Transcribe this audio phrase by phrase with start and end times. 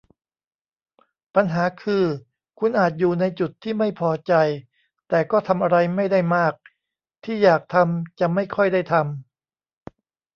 [1.35, 2.05] ปัญหาคือ
[2.59, 4.33] คุณอาจอยู่ในจุดที่ไม่พอใจ
[5.09, 6.53] แต่ก็ทำอะไรไม่ได้มาก
[7.23, 9.93] ที่อยากทำจะไม่ค่อยได้ทำ